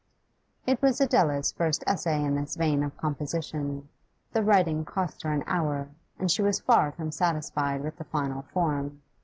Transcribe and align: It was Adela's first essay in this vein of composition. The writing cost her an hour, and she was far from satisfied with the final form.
It 0.65 0.81
was 0.81 0.99
Adela's 0.99 1.51
first 1.51 1.83
essay 1.85 2.23
in 2.25 2.33
this 2.33 2.55
vein 2.55 2.81
of 2.81 2.97
composition. 2.97 3.87
The 4.33 4.41
writing 4.41 4.83
cost 4.83 5.21
her 5.21 5.31
an 5.31 5.43
hour, 5.45 5.89
and 6.17 6.31
she 6.31 6.41
was 6.41 6.59
far 6.59 6.91
from 6.91 7.11
satisfied 7.11 7.83
with 7.83 7.97
the 7.97 8.05
final 8.05 8.41
form. 8.51 9.01